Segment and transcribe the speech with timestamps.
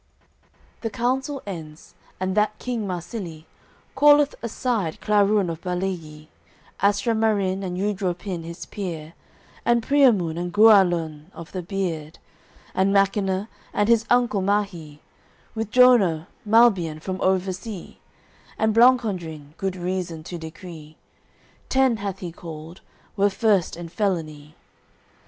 [0.01, 3.45] V The council ends, and that King Marsilie
[3.95, 6.27] Calleth aside Clarun of Balaguee,
[6.81, 9.13] Estramarin and Eudropin his peer,
[9.63, 12.17] And Priamun and Guarlan of the beard,
[12.73, 15.01] And Machiner and his uncle Mahee,
[15.53, 17.99] With Jouner, Malbien from over sea,
[18.57, 20.97] And Blancandrin, good reason to decree:
[21.69, 22.81] Ten hath he called,
[23.15, 24.55] were first in felony.